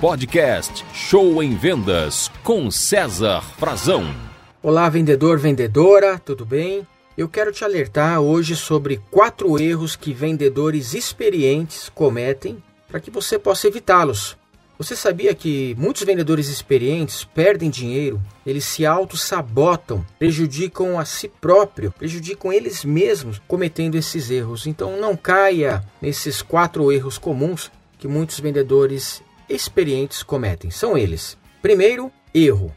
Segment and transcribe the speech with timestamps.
[0.00, 4.04] Podcast Show em Vendas com César Frazão.
[4.62, 6.86] Olá, vendedor, vendedora, tudo bem?
[7.16, 13.38] Eu quero te alertar hoje sobre quatro erros que vendedores experientes cometem para que você
[13.38, 14.36] possa evitá-los.
[14.76, 21.90] Você sabia que muitos vendedores experientes perdem dinheiro, eles se auto-sabotam, prejudicam a si próprio,
[21.90, 24.66] prejudicam eles mesmos cometendo esses erros.
[24.66, 30.70] Então não caia nesses quatro erros comuns que muitos vendedores experientes cometem.
[30.70, 31.36] São eles.
[31.62, 32.74] Primeiro, erro: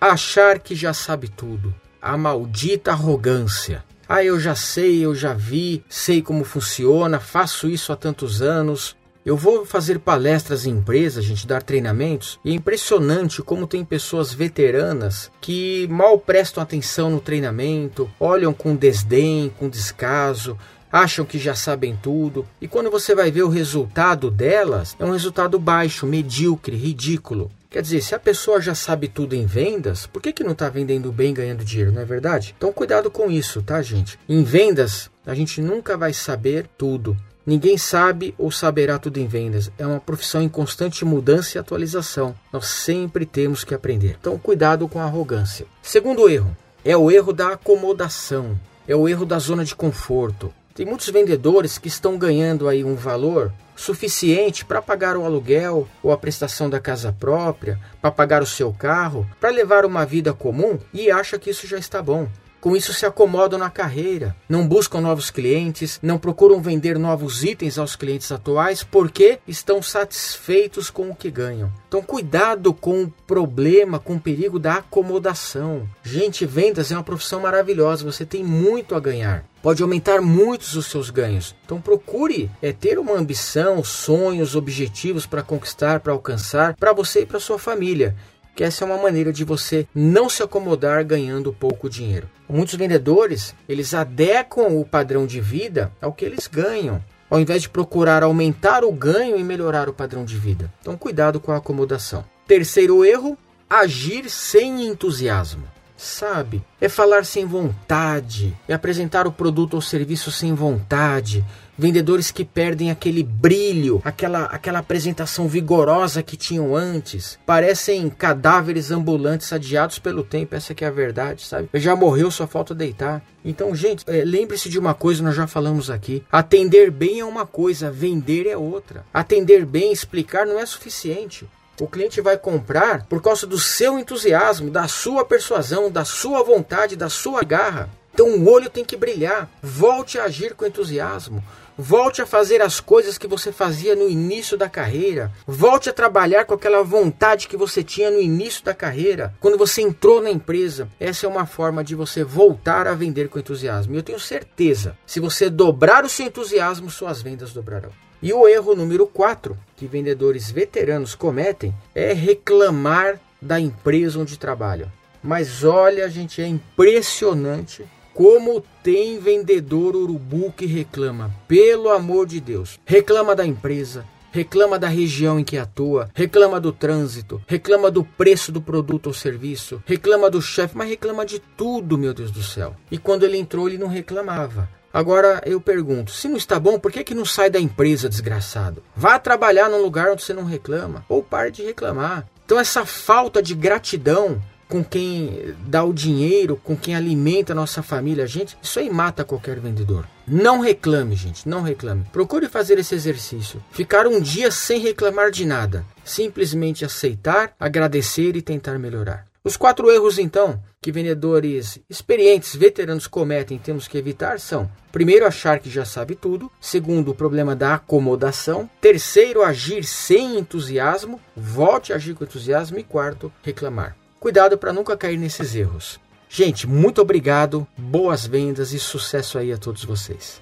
[0.00, 1.74] achar que já sabe tudo.
[2.00, 3.84] A maldita arrogância.
[4.06, 8.94] Ah, eu já sei, eu já vi, sei como funciona, faço isso há tantos anos.
[9.24, 14.34] Eu vou fazer palestras em empresas, gente, dar treinamentos, e é impressionante como tem pessoas
[14.34, 20.58] veteranas que mal prestam atenção no treinamento, olham com desdém, com descaso,
[20.94, 25.10] acham que já sabem tudo, e quando você vai ver o resultado delas, é um
[25.10, 27.50] resultado baixo, medíocre, ridículo.
[27.68, 30.68] Quer dizer, se a pessoa já sabe tudo em vendas, por que, que não está
[30.68, 32.54] vendendo bem ganhando dinheiro, não é verdade?
[32.56, 34.16] Então cuidado com isso, tá, gente?
[34.28, 37.16] Em vendas, a gente nunca vai saber tudo.
[37.44, 39.72] Ninguém sabe ou saberá tudo em vendas.
[39.76, 42.36] É uma profissão em constante mudança e atualização.
[42.52, 44.16] Nós sempre temos que aprender.
[44.20, 45.66] Então, cuidado com a arrogância.
[45.82, 48.56] Segundo erro é o erro da acomodação.
[48.86, 50.52] É o erro da zona de conforto.
[50.74, 56.10] Tem muitos vendedores que estão ganhando aí um valor suficiente para pagar o aluguel ou
[56.10, 60.76] a prestação da casa própria, para pagar o seu carro, para levar uma vida comum
[60.92, 62.26] e acha que isso já está bom.
[62.64, 67.76] Com isso se acomodam na carreira, não buscam novos clientes, não procuram vender novos itens
[67.76, 71.70] aos clientes atuais porque estão satisfeitos com o que ganham.
[71.86, 75.86] Então cuidado com o problema, com o perigo da acomodação.
[76.02, 79.44] Gente, vendas é uma profissão maravilhosa, você tem muito a ganhar.
[79.62, 81.54] Pode aumentar muitos os seus ganhos.
[81.64, 87.26] Então procure é, ter uma ambição, sonhos, objetivos para conquistar, para alcançar, para você e
[87.26, 88.16] para sua família
[88.54, 92.28] que essa é uma maneira de você não se acomodar ganhando pouco dinheiro.
[92.48, 97.68] Muitos vendedores, eles adequam o padrão de vida ao que eles ganham, ao invés de
[97.68, 100.72] procurar aumentar o ganho e melhorar o padrão de vida.
[100.80, 102.24] Então cuidado com a acomodação.
[102.46, 103.36] Terceiro erro,
[103.68, 106.62] agir sem entusiasmo sabe?
[106.80, 111.44] É falar sem vontade, é apresentar o produto ou serviço sem vontade.
[111.76, 117.36] Vendedores que perdem aquele brilho, aquela, aquela apresentação vigorosa que tinham antes.
[117.44, 121.68] Parecem cadáveres ambulantes adiados pelo tempo, essa que é a verdade, sabe?
[121.74, 123.24] Já morreu, só falta deitar.
[123.44, 126.22] Então, gente, é, lembre-se de uma coisa, nós já falamos aqui.
[126.30, 129.04] Atender bem é uma coisa, vender é outra.
[129.12, 131.44] Atender bem, explicar não é suficiente.
[131.80, 136.94] O cliente vai comprar por causa do seu entusiasmo, da sua persuasão, da sua vontade,
[136.94, 137.90] da sua garra.
[138.12, 139.50] Então o olho tem que brilhar.
[139.60, 141.42] Volte a agir com entusiasmo.
[141.76, 145.32] Volte a fazer as coisas que você fazia no início da carreira.
[145.44, 149.82] Volte a trabalhar com aquela vontade que você tinha no início da carreira, quando você
[149.82, 150.88] entrou na empresa.
[151.00, 153.92] Essa é uma forma de você voltar a vender com entusiasmo.
[153.92, 157.90] E eu tenho certeza, se você dobrar o seu entusiasmo, suas vendas dobrarão.
[158.24, 164.90] E o erro número 4 que vendedores veteranos cometem é reclamar da empresa onde trabalham.
[165.22, 167.84] Mas olha, gente, é impressionante
[168.14, 171.30] como tem vendedor urubu que reclama.
[171.46, 176.72] Pelo amor de Deus, reclama da empresa, reclama da região em que atua, reclama do
[176.72, 181.98] trânsito, reclama do preço do produto ou serviço, reclama do chefe, mas reclama de tudo,
[181.98, 182.74] meu Deus do céu.
[182.90, 184.66] E quando ele entrou, ele não reclamava.
[184.94, 188.80] Agora eu pergunto: se não está bom, por que, que não sai da empresa, desgraçado?
[188.94, 192.28] Vá trabalhar num lugar onde você não reclama, ou pare de reclamar.
[192.44, 197.82] Então, essa falta de gratidão com quem dá o dinheiro, com quem alimenta a nossa
[197.82, 200.06] família, gente, isso aí mata qualquer vendedor.
[200.26, 202.04] Não reclame, gente, não reclame.
[202.12, 203.62] Procure fazer esse exercício.
[203.72, 205.84] Ficar um dia sem reclamar de nada.
[206.04, 209.26] Simplesmente aceitar, agradecer e tentar melhorar.
[209.46, 215.58] Os quatro erros, então, que vendedores experientes, veteranos cometem, temos que evitar são: primeiro, achar
[215.58, 221.96] que já sabe tudo, segundo, o problema da acomodação, terceiro, agir sem entusiasmo, volte a
[221.96, 223.94] agir com entusiasmo, e quarto, reclamar.
[224.18, 226.00] Cuidado para nunca cair nesses erros.
[226.26, 230.40] Gente, muito obrigado, boas vendas e sucesso aí a todos vocês.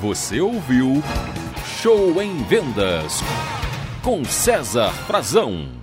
[0.00, 1.02] Você ouviu
[1.82, 3.20] Show em Vendas
[4.02, 5.79] com César Frazão.